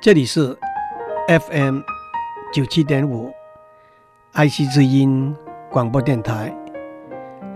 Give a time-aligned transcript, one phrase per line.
[0.00, 0.56] 这里是
[1.26, 1.80] FM
[2.52, 3.32] 九七点五
[4.30, 5.34] 爱惜之音
[5.72, 6.54] 广播电台。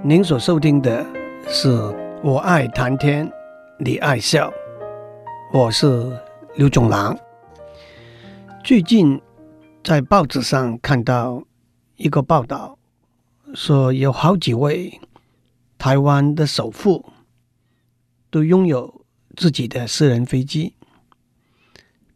[0.03, 1.07] 您所收听的
[1.47, 1.71] 是
[2.21, 3.31] 我爱谈天，
[3.79, 4.53] 你爱笑，
[5.53, 6.21] 我是
[6.57, 7.17] 刘总郎。
[8.65, 9.23] 最近
[9.85, 11.45] 在报纸上看到
[11.95, 12.77] 一个报道，
[13.55, 15.01] 说有好几位
[15.79, 17.09] 台湾的首富
[18.31, 19.05] 都拥有
[19.37, 20.75] 自己的私人飞机。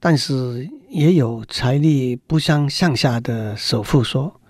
[0.09, 4.41] 但是也有财力不相上下的首富说，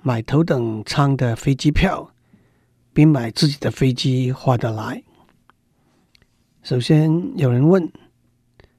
[0.00, 2.10] 买头等舱的飞机票
[2.94, 5.02] 比买自己的飞机划得来。
[6.62, 7.92] 首先有人问，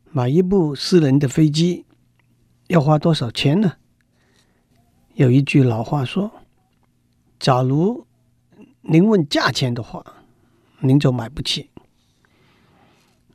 [0.10, 1.86] 买一部私人的飞机
[2.70, 3.74] 要花多少钱呢？
[5.14, 6.32] 有一句老话说，
[7.38, 8.08] 假如
[8.82, 10.04] 您问价钱的话，
[10.80, 11.70] 您就买不起。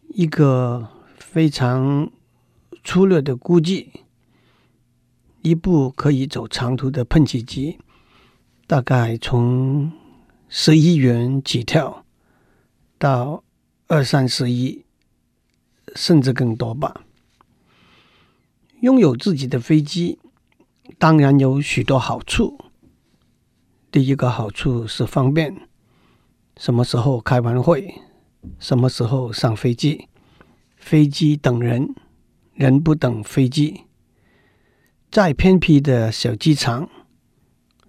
[0.08, 2.10] 一个非常
[2.84, 3.92] 粗略的估计，
[5.42, 7.78] 一部可以走长途的喷气机，
[8.66, 9.92] 大概从
[10.48, 12.04] 十亿元起跳，
[12.98, 13.44] 到
[13.86, 14.84] 二三十亿，
[15.94, 17.04] 甚至更多吧。
[18.80, 20.18] 拥有自己的飞机，
[20.98, 22.58] 当然有许多好处。
[23.92, 25.68] 第一个好处是方便，
[26.56, 27.94] 什么时候开完会，
[28.58, 30.08] 什么时候上飞机，
[30.76, 31.94] 飞机等人。
[32.54, 33.82] 人不等飞机，
[35.10, 36.88] 再偏僻的小机场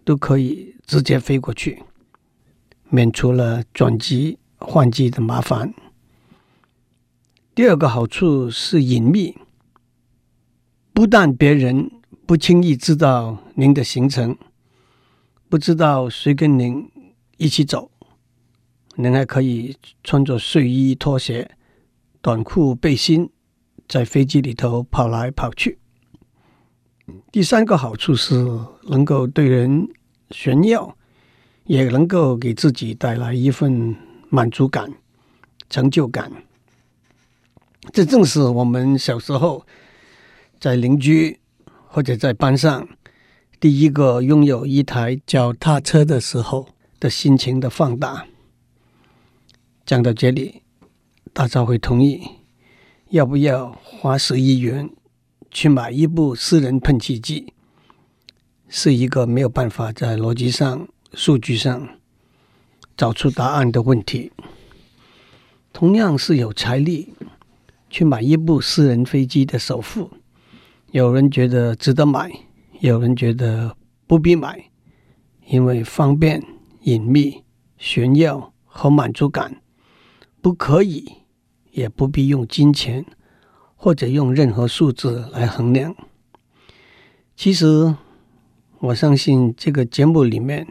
[0.06, 1.83] 都可以直接飞过去，
[2.89, 5.73] 免除了转机换机的麻烦。
[7.53, 9.38] 第二个好处是隐秘，
[10.94, 11.91] 不但别人
[12.25, 14.38] 不轻易知道您的行程，
[15.50, 16.89] 不知道谁跟您
[17.38, 17.91] 一起走，
[18.95, 21.52] 您还可以穿着睡衣、拖鞋、
[22.22, 23.30] 短裤、背心。
[23.88, 25.80] 在飞机里头跑来跑去。
[27.31, 28.36] 第三个好处是
[28.84, 29.88] 能够对人
[30.31, 30.96] 炫耀，
[31.66, 33.96] 也能够给自己带来一份
[34.30, 34.91] 满足感、
[35.69, 36.31] 成就感。
[37.91, 39.66] 这正是我们小时候
[40.59, 41.40] 在邻居
[41.86, 42.88] 或者在班上
[43.59, 46.69] 第一个拥有一台脚踏车的时候
[47.00, 48.25] 的心情的放大。
[49.86, 50.62] 讲到这里，
[51.34, 52.22] 大家会同意。
[53.13, 54.90] 要不要花十亿元
[55.51, 57.53] 去买一部私人喷气机？
[58.68, 61.90] 是一个没有办法在逻辑上、数据上
[62.97, 64.31] 找出答案的问题。
[65.72, 67.13] 同样是有财力
[67.88, 70.09] 去买一部私人飞机的首富，
[70.90, 72.31] 有人觉得值得买，
[72.80, 74.72] 有人觉得不必买，
[75.45, 76.44] 因为方便、
[76.81, 77.44] 隐秘、
[77.78, 79.62] 炫耀和满足感
[80.41, 81.18] 不可以。
[81.73, 83.06] 也不必用金钱
[83.75, 85.94] 或者用任何数字来衡量。
[87.35, 87.94] 其实，
[88.79, 90.66] 我相信这个节目里面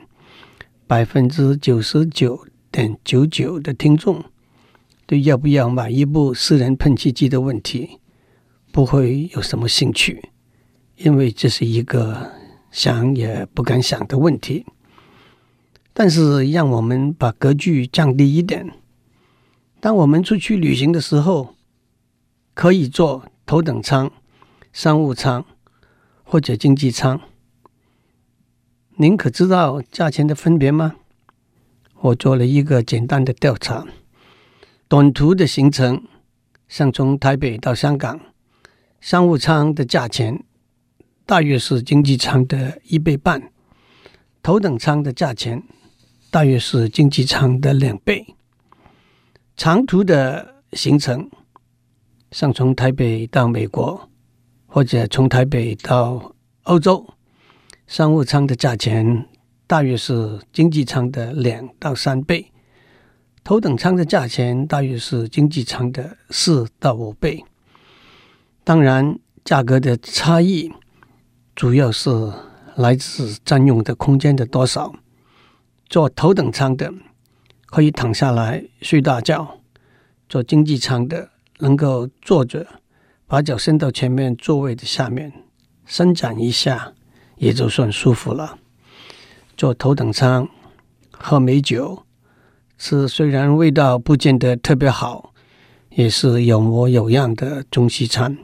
[0.86, 4.24] 百分之九十九点九九的听众
[5.06, 7.98] 对要不要买一部私人喷气机的问题
[8.70, 10.30] 不会有什么兴趣，
[10.96, 12.30] 因为这是一个
[12.70, 14.64] 想也不敢想的问题。
[15.92, 18.70] 但是，让我们把格局降低一点。
[19.82, 21.56] 当我们出去旅行的时候，
[22.54, 24.12] 可以坐头等舱、
[24.72, 25.44] 商务舱
[26.22, 27.20] 或者经济舱。
[28.94, 30.94] 您可知道价钱的分别吗？
[32.00, 33.84] 我做了一个简单的调查，
[34.86, 36.04] 短途的行程，
[36.68, 38.20] 像从台北到香港，
[39.00, 40.44] 商务舱的价钱
[41.26, 43.50] 大约是经济舱的一倍半，
[44.44, 45.64] 头等舱的价钱
[46.30, 48.36] 大约是经济舱的两倍。
[49.62, 51.30] 长途的行程，
[52.32, 54.10] 像从台北到美国，
[54.66, 56.34] 或者从台北到
[56.64, 57.06] 欧洲，
[57.86, 59.28] 商务舱的价钱
[59.68, 62.50] 大约是经济舱的两到三倍，
[63.44, 67.44] 头等舱的价钱大约是经济舱的四到五倍。
[68.64, 70.72] 当然，价格的差异
[71.54, 72.10] 主要是
[72.74, 74.92] 来自占用的空间的多少。
[75.88, 76.92] 坐头等舱的。
[77.72, 79.62] 可以躺下来睡大觉，
[80.28, 81.30] 坐经济舱的
[81.60, 82.66] 能够坐着，
[83.26, 85.32] 把脚伸到前面座位的下面，
[85.86, 86.92] 伸展一下，
[87.38, 88.58] 也就算舒服了。
[89.56, 90.46] 坐头等舱，
[91.12, 92.04] 喝美酒，
[92.76, 95.32] 吃虽然味道不见得特别好，
[95.88, 98.36] 也是有模有样的中西餐。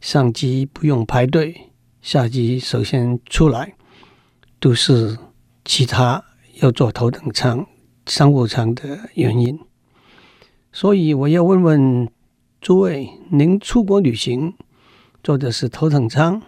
[0.00, 1.70] 上机不用排队，
[2.02, 3.74] 下机首先出来，
[4.58, 5.16] 都是
[5.64, 7.64] 其他要坐头等舱。
[8.08, 9.60] 商务舱的原因，
[10.72, 12.08] 所以我要问问
[12.60, 14.54] 诸位：您出国旅行
[15.22, 16.42] 坐的是头等舱、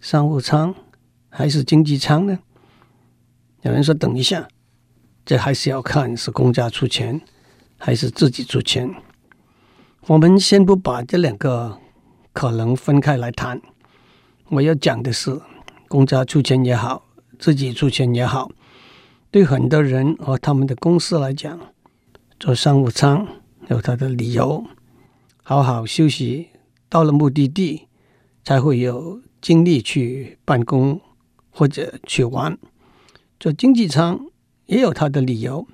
[0.00, 0.74] 商务舱
[1.28, 2.40] 还是经济舱呢？
[3.62, 4.48] 有人说：“等一下，
[5.24, 7.20] 这还是要看是公家出钱
[7.78, 8.92] 还是自己出钱。”
[10.08, 11.78] 我们先不把这两个
[12.32, 13.60] 可能分开来谈。
[14.48, 15.40] 我要讲的是，
[15.88, 17.04] 公家出钱也好，
[17.38, 18.50] 自己出钱也好，
[19.30, 21.60] 对很多人和他们的公司来讲，
[22.40, 23.26] 坐商务舱
[23.68, 24.64] 有他的理由，
[25.42, 26.48] 好好休息，
[26.88, 27.88] 到了目的地
[28.44, 31.00] 才会有精力去办公
[31.50, 32.56] 或者去玩。
[33.38, 34.18] 坐经济舱
[34.66, 35.66] 也有他的理由，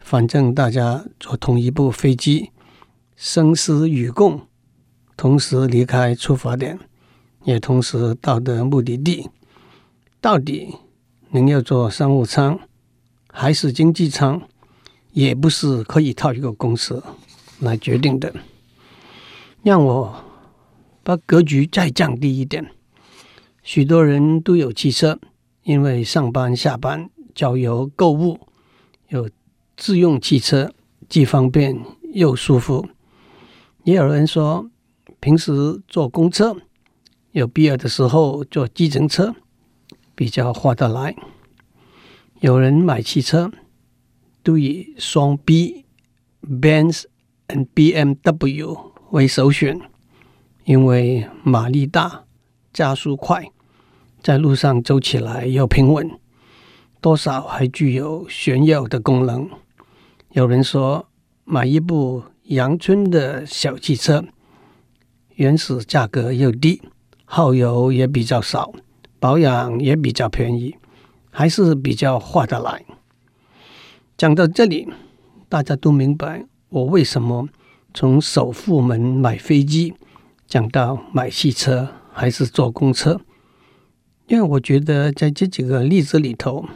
[0.00, 2.50] 反正大家坐同一部飞机，
[3.14, 4.40] 生死与共，
[5.16, 6.78] 同时离开出发点，
[7.44, 9.28] 也同时到达目的地。
[10.20, 10.74] 到底
[11.30, 12.58] 您要坐商务舱
[13.28, 14.42] 还是经济舱，
[15.12, 17.02] 也不是可以靠一个公司
[17.60, 18.34] 来决定的。
[19.62, 20.24] 让我
[21.02, 22.70] 把格局再降低一点，
[23.62, 25.18] 许多人都有汽车。
[25.64, 28.40] 因为上班下班、郊游购物，
[29.08, 29.28] 有
[29.76, 30.72] 自用汽车，
[31.10, 31.78] 既方便
[32.14, 32.88] 又舒服。
[33.84, 34.70] 也有人说，
[35.20, 36.56] 平时坐公车，
[37.32, 39.34] 有必要的时候坐计程车，
[40.14, 41.14] 比较划得来。
[42.40, 43.50] 有人买汽车，
[44.44, 45.84] 都以双 B、
[46.40, 47.02] Benz
[47.48, 48.78] 和 BMW
[49.10, 49.80] 为首选，
[50.64, 52.26] 因为马力大，
[52.72, 53.50] 加速快。
[54.22, 56.08] 在路上走起来又平稳，
[57.00, 59.50] 多少还具有炫耀的功能。
[60.30, 61.08] 有人说，
[61.44, 64.24] 买一部阳春的小汽车，
[65.34, 66.80] 原始价格又低，
[67.24, 68.72] 耗油也比较少，
[69.18, 70.76] 保养也比较便宜，
[71.38, 72.84] 还是比较划得来。
[74.16, 74.88] 讲到这里，
[75.48, 77.48] 大家都明白我为什么
[77.94, 79.94] 从首富们买飞机
[80.48, 83.20] 讲到买汽车还是坐公车。
[84.26, 86.66] 因为我觉得在这几个例子里头，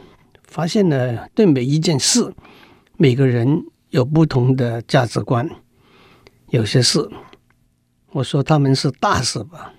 [0.47, 2.33] 发现了对每一件事，
[2.95, 5.49] 每个人有不同的价值观。
[6.51, 7.09] 有些事，
[8.11, 9.73] 我说他们是大事吧，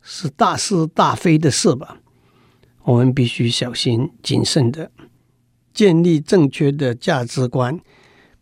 [0.00, 1.98] 是大是大非的事吧，
[2.84, 4.90] 我们必须小心谨慎的
[5.72, 7.80] 建立正确的价值观，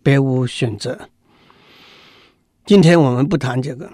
[0.02, 1.08] 别无选择。
[2.64, 3.90] 今天我们不谈这个，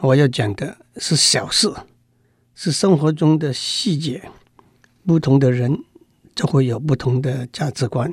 [0.00, 1.72] 我要讲的是小事。
[2.54, 4.30] 是生活中的细节，
[5.06, 5.82] 不同的人
[6.34, 8.12] 就会有不同的价值观。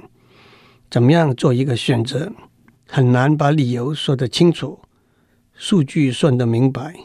[0.89, 2.31] 怎么样做一个选择，
[2.87, 4.79] 很难把理由说得清楚，
[5.53, 6.95] 数据算得明白。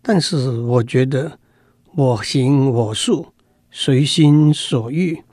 [0.00, 1.38] 但是我觉得
[1.96, 3.33] 我行我素，
[3.76, 5.24] 随心所欲，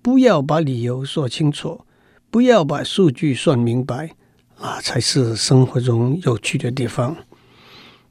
[0.00, 1.82] 不要把理由说清楚，
[2.30, 4.12] 不要把数据算明白，
[4.56, 7.14] 啊，才是生活中有趣的地方。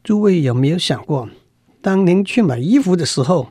[0.03, 1.27] 诸位有没有想过？
[1.81, 3.47] 当您去买衣服的时候，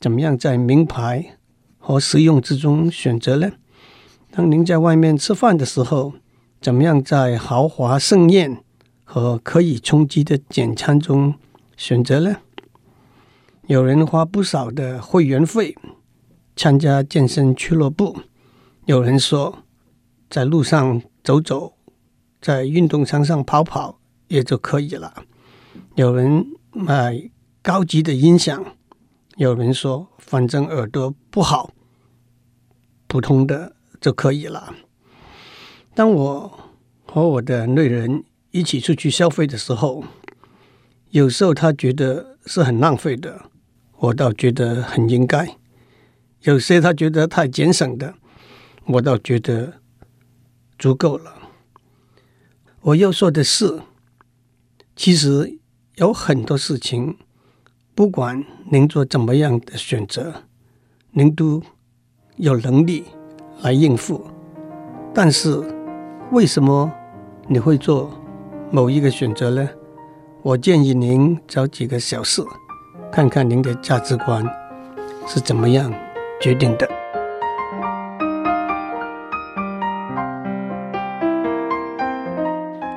[0.00, 1.36] 怎么样在名牌
[1.76, 3.52] 和实用之中选择呢？
[4.30, 6.14] 当您在外面吃饭的时候，
[6.62, 8.64] 怎么样在豪华盛宴
[9.04, 11.34] 和可以充饥的简餐中
[11.76, 12.38] 选择呢？
[13.66, 15.76] 有人花不少的会员费
[16.56, 18.16] 参加健身俱乐部，
[18.86, 19.64] 有人说
[20.28, 21.74] 在路上走走，
[22.40, 25.24] 在运动场上跑跑也就可以了。
[25.94, 27.30] 有人买。
[27.66, 28.62] 高级的音响，
[29.36, 31.70] 有人说，反正耳朵不好，
[33.06, 34.74] 普通的就可以了。
[35.94, 36.60] 当我
[37.06, 40.04] 和我的内人一起出去消费的时候，
[41.08, 43.46] 有时候他觉得是很浪费的，
[43.98, 45.46] 我倒觉得很应该；
[46.42, 48.14] 有些他觉得太节省的，
[48.86, 49.74] 我倒觉得
[50.78, 51.32] 足够了。
[52.82, 53.80] 我要说的是，
[54.94, 55.58] 其实
[55.96, 57.16] 有很多事情。
[57.94, 60.42] 不管您做怎么样的选择，
[61.12, 61.62] 您都
[62.36, 63.04] 有能力
[63.62, 64.26] 来应付。
[65.14, 65.62] 但是，
[66.32, 66.92] 为什么
[67.48, 68.12] 你会做
[68.72, 69.70] 某一个选择呢？
[70.42, 72.42] 我建议您找几个小事，
[73.14, 74.44] 看看您的价值观
[75.28, 75.88] 是怎么样
[76.40, 76.90] 决定的。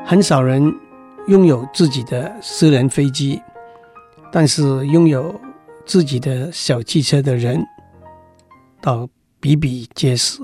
[0.03, 0.73] 很少人
[1.27, 3.39] 拥有自己的私人飞机。
[4.29, 5.39] 但是拥有
[5.85, 7.65] 自己的小汽车的人
[8.81, 9.07] 倒
[9.39, 10.41] 比比皆是。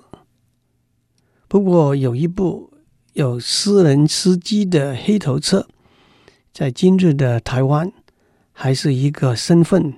[1.48, 2.72] 不过有一部
[3.12, 5.68] 有私人司机的黑头车，
[6.54, 7.92] 在今日的台湾
[8.54, 9.94] 还是一个身份、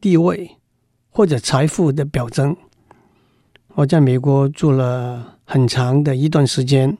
[0.00, 0.56] 地位
[1.10, 2.56] 或者财富的表征。
[3.74, 6.96] 我在美国住了很长的一段时间，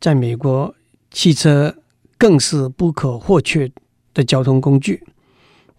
[0.00, 0.74] 在美国
[1.10, 1.74] 汽车
[2.18, 3.70] 更是不可或缺
[4.12, 5.02] 的交通工具。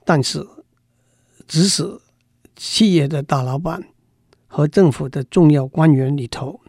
[0.03, 0.47] 但是，
[1.47, 1.99] 即使
[2.55, 3.83] 企业的大老板
[4.47, 6.61] 和政府的重要官员里头，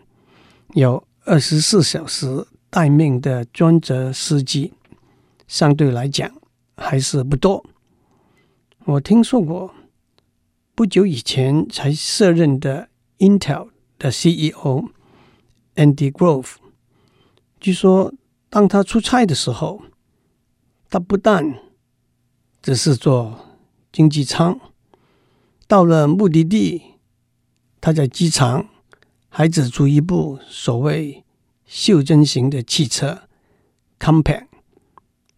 [0.75, 4.73] 有二十四小时待命的专职司机，
[5.47, 6.31] 相对来讲
[6.77, 7.65] 还是不多。
[8.85, 9.75] 我听说过，
[10.75, 14.91] 不久以前才卸任的 Intel 的 CEO
[15.75, 16.55] Andy Grove，
[17.59, 18.13] 据说
[18.49, 19.83] 当他出差的时候，
[20.89, 21.59] 他不但
[22.63, 23.59] 只是坐
[23.91, 24.61] 经济舱，
[25.67, 26.83] 到了目的地，
[27.81, 28.69] 他在机场
[29.29, 31.25] 还只租一部所谓
[31.65, 33.23] 袖珍型的汽车
[33.99, 34.47] Compact，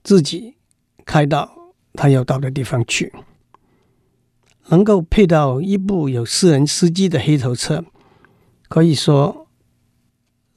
[0.03, 0.57] 自己
[1.09, 1.51] 开到
[1.95, 3.11] 他要到的地方去。
[4.67, 7.83] 能够配到一部有私人司机的黑头车，
[8.69, 9.49] 可以说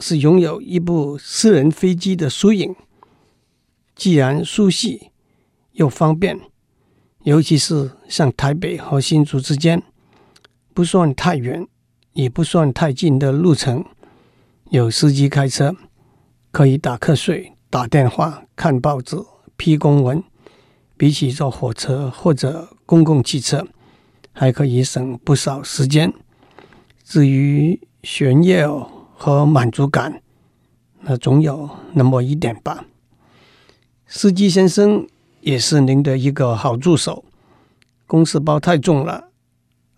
[0.01, 2.75] 是拥有一部私人飞机的缩影。
[3.95, 4.99] 既然舒适
[5.71, 6.37] 又方便，
[7.23, 9.81] 尤其是像台北和新竹之间
[10.73, 11.65] 不算太远，
[12.11, 13.85] 也不算太近的路程，
[14.71, 15.73] 有司机开车
[16.51, 19.15] 可以打瞌睡、打电话、看报纸、
[19.55, 20.21] 批公文，
[21.01, 23.67] 比起坐火车或者公共汽车。
[24.33, 26.13] 还可以省不少时间。
[27.03, 30.21] 至于炫耀和满足感，
[30.99, 32.85] 那总有那么一点吧。
[34.05, 35.07] 司机先生
[35.39, 37.25] 也是您的一个好助手。
[38.05, 39.29] 公事包太重了，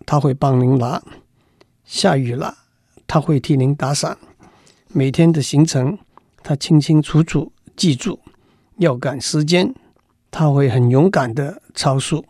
[0.06, 1.02] 他会帮您拿；
[1.84, 2.56] 下雨了，
[3.06, 4.16] 他会替您打伞。
[4.88, 5.98] 每天的行程，
[6.42, 8.20] 他清清楚楚记住。
[8.78, 9.74] 要赶时间，
[10.36, 12.24] 他会很勇敢的超速。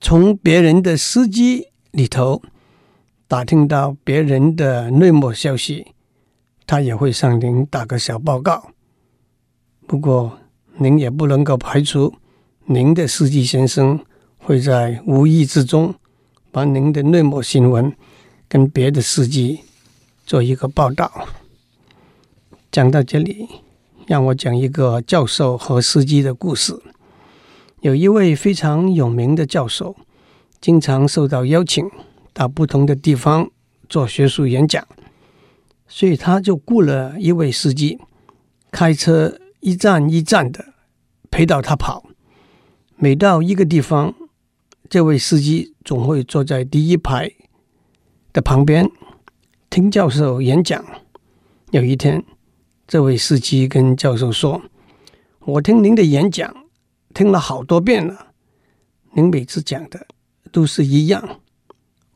[0.00, 2.40] 从别人的司机里头
[3.28, 5.88] 打听到别人的内幕消息，
[6.66, 8.70] 他也会向您打个小报告。
[9.86, 10.38] 不过，
[10.78, 12.14] 您也不能够排除
[12.64, 14.00] 您的司机先生
[14.38, 15.94] 会在无意之中
[16.50, 17.94] 把您的内幕新闻
[18.48, 19.60] 跟别的司机
[20.24, 21.28] 做一个报道。
[22.72, 23.46] 讲到这里，
[24.06, 26.80] 让我讲一个教授和司机的故事。
[27.80, 29.96] 有一位非常有名的教授，
[30.60, 31.90] 经常受到邀请
[32.34, 33.50] 到不同的地方
[33.88, 34.86] 做学术演讲，
[35.88, 37.98] 所以他就雇了一位司机，
[38.70, 40.74] 开车一站一站的
[41.30, 42.04] 陪到他跑。
[42.96, 44.14] 每到一个地方，
[44.90, 47.32] 这位司机总会坐在第一排
[48.34, 48.90] 的旁边
[49.70, 50.84] 听教授演讲。
[51.70, 52.22] 有一天，
[52.86, 54.60] 这位司机跟教授说
[55.46, 56.54] ：“我听您的演讲。”
[57.20, 58.32] 听了好多遍了，
[59.12, 60.06] 您每次讲的
[60.50, 61.40] 都是一样。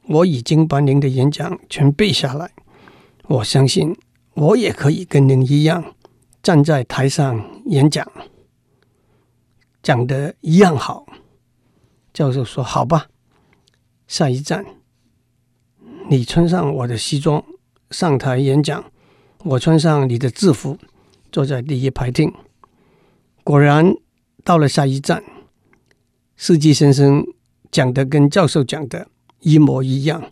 [0.08, 2.50] 我已经把您的演讲全背下来，
[3.26, 3.94] 我相信
[4.32, 5.94] 我也可以跟您一样
[6.42, 8.10] 站在台上演讲，
[9.82, 11.04] 讲的一样好。
[12.14, 13.08] 教授说：“好吧，
[14.06, 14.64] 下一站，
[16.08, 17.44] 你穿上我的西装
[17.90, 18.82] 上台演讲，
[19.40, 20.78] 我穿上你的制服
[21.30, 22.32] 坐在第一排听。”
[23.44, 23.94] 果然。
[24.44, 25.24] 到了下一站，
[26.36, 27.26] 司机先生
[27.72, 29.08] 讲的跟教授讲的
[29.40, 30.30] 一模一样，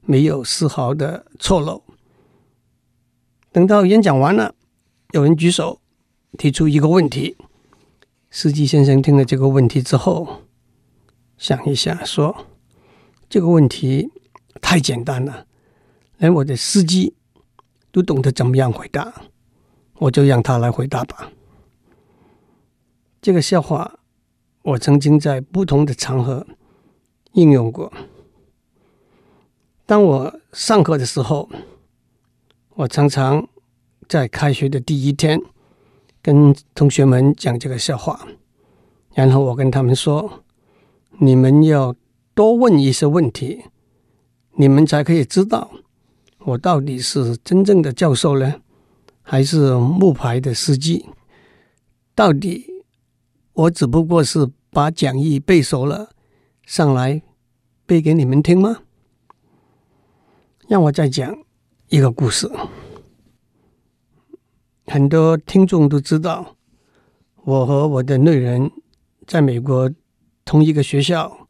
[0.00, 1.84] 没有丝毫的错漏。
[3.52, 4.56] 等到演讲完了，
[5.12, 5.80] 有人举手
[6.36, 7.36] 提出一个问题，
[8.30, 10.42] 司机先生听了这个问题之后，
[11.38, 12.46] 想一下说
[13.30, 14.10] ：“这个问题
[14.60, 15.46] 太简单了，
[16.18, 17.14] 连我的司机
[17.92, 19.22] 都懂得怎么样回答，
[19.98, 21.30] 我就让他来回答吧。”
[23.22, 24.00] 这个笑话，
[24.62, 26.44] 我曾经在不同的场合
[27.34, 27.92] 应用过。
[29.86, 31.48] 当我上课的时候，
[32.70, 33.46] 我常常
[34.08, 35.40] 在开学的第一天
[36.20, 38.26] 跟同学们讲这个笑话，
[39.14, 40.42] 然后我跟他们说
[41.20, 41.94] ：“你们要
[42.34, 43.62] 多问一些问题，
[44.56, 45.70] 你们才可以知道
[46.40, 48.60] 我到底是真正的教授呢，
[49.22, 51.06] 还是木牌的司机？
[52.16, 52.66] 到底？”
[53.54, 56.10] 我只不过是把讲义背熟了，
[56.64, 57.22] 上来
[57.84, 58.78] 背给你们听吗？
[60.68, 61.36] 让我再讲
[61.88, 62.50] 一个故事。
[64.86, 66.56] 很多听众都知道，
[67.44, 68.70] 我和我的内人
[69.26, 69.90] 在美国
[70.46, 71.46] 同一个学校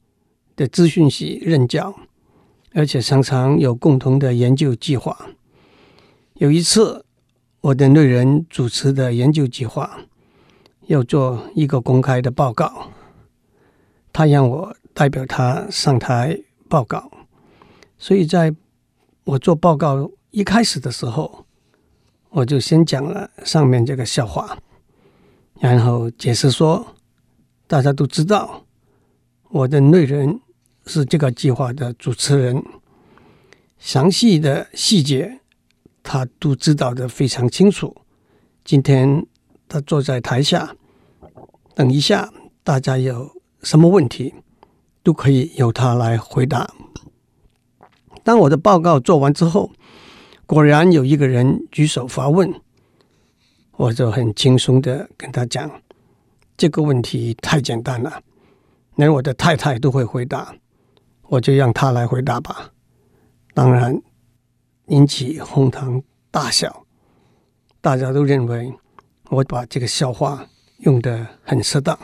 [0.57, 1.95] 的资讯系任教，
[2.73, 5.17] 而且常常有共同的研究计划。
[6.35, 7.05] 有一次，
[7.61, 10.01] 我的内人主持的研究计划。
[10.93, 12.91] 要做一个公开的报告，
[14.13, 17.11] 他让我代表他上台报告，
[17.97, 18.55] 所以在
[19.25, 21.47] 我做报告一开始的时候，
[22.29, 24.59] 我就先讲了上面这个笑话，
[25.61, 26.95] 然后解释说，
[27.67, 28.67] 大家都知道
[29.49, 30.43] 我的内人
[30.85, 32.63] 是这个计划的主持人，
[33.79, 35.41] 详细的细节
[36.03, 37.97] 他都知道的非常清楚。
[38.63, 39.27] 今天
[39.67, 40.77] 他坐在台下，
[41.75, 42.31] 等一下
[42.63, 43.31] 大家有
[43.63, 44.35] 什么问题，
[45.03, 46.71] 都可以由他来回答。
[48.23, 49.71] 当我的报告做完之后，
[50.47, 52.53] 果然有一个人举手发问，
[53.73, 55.71] 我就很轻松的跟他讲
[56.57, 58.23] ：“这个问题太简单了，
[58.97, 60.55] 连我的太太都会回答，
[61.23, 62.71] 我就让他来回答吧。”
[63.55, 64.01] 当然
[64.87, 66.85] 引起哄堂大笑，
[67.81, 68.73] 大家都认为
[69.31, 70.47] 我把这个笑话
[70.83, 71.99] 用的很适当，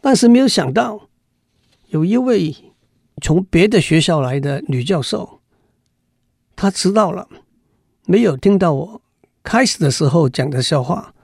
[0.00, 1.08] 但是没有想到
[1.88, 2.54] 有一位。
[3.20, 5.38] 从别的学校来的女教授，
[6.56, 7.28] 她迟到了，
[8.04, 9.02] 没有听到我
[9.44, 11.14] 开始的时候讲的笑话，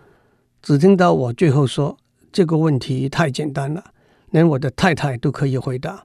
[0.63, 1.99] 只听到我最后说
[2.31, 3.83] 这个问题太简单了，
[4.31, 6.05] 连我的太太都可以回答，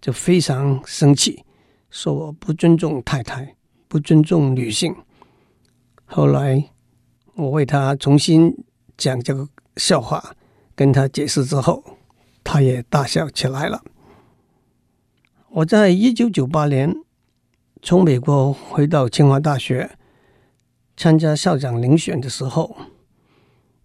[0.00, 1.44] 就非常生气，
[1.90, 3.56] 说我不尊重太太，
[3.88, 4.96] 不尊重女性。
[6.06, 6.70] 后来
[7.34, 8.56] 我为她重新
[8.96, 9.46] 讲这个
[9.76, 10.34] 笑话，
[10.74, 11.82] 跟他解释之后，
[12.42, 13.82] 他也大笑起来了。
[15.50, 16.94] 我在一九九八年
[17.82, 19.96] 从美国回到清华大学
[20.96, 22.76] 参加校长遴选的时候，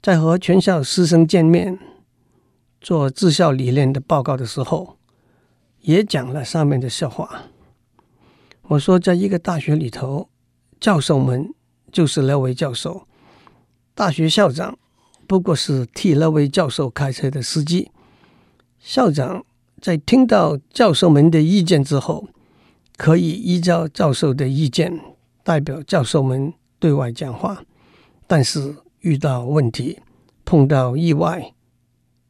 [0.01, 1.77] 在和全校师生见面
[2.79, 4.97] 做治校理念的报告的时候，
[5.81, 7.43] 也讲了上面的笑话。
[8.63, 10.29] 我说，在一个大学里头，
[10.79, 11.53] 教授们
[11.91, 13.05] 就是那位教授，
[13.93, 14.77] 大学校长
[15.31, 17.89] 不过是替那位教授开车的司机，
[18.81, 19.45] 校长。
[19.79, 22.27] 在听到教授们的意见之后，
[22.97, 24.99] 可以依照教授的意见
[25.41, 27.63] 代表教授们对外讲话。
[28.27, 30.01] 但是遇到问题、
[30.43, 31.53] 碰到意外、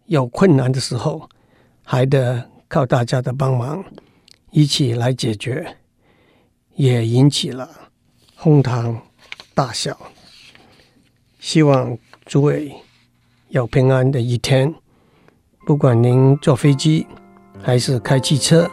[0.05, 1.27] 有困难的时候，
[1.84, 3.84] 还得靠大家的帮忙，
[4.52, 5.78] 一起来解决，
[6.76, 7.67] 也引起了
[8.36, 9.02] 哄堂
[9.56, 9.99] 大笑。
[11.39, 11.97] 希望
[12.28, 12.71] 诸位
[13.52, 14.74] 有平安的一天，
[15.66, 17.06] 不管您坐飞机。
[17.62, 18.68] 还是开汽车，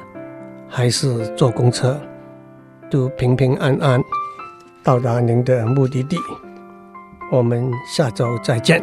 [0.69, 2.01] 还是坐公车，
[2.89, 4.01] 都平平安安
[4.83, 6.17] 到达您的目的地。
[7.31, 8.83] 我们下周再见。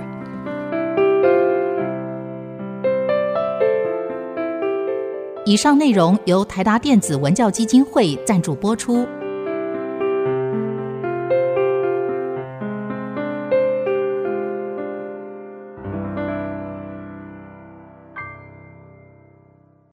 [5.46, 9.08] 以上内容由台达电子文教基金会赞助播出。